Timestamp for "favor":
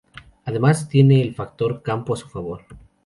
2.27-2.65